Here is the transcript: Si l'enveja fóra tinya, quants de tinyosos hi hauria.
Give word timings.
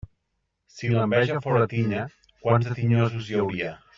Si 0.75 0.89
l'enveja 0.93 1.35
fóra 1.43 1.69
tinya, 1.75 2.07
quants 2.47 2.69
de 2.71 2.79
tinyosos 2.83 3.31
hi 3.35 3.41
hauria. 3.45 3.75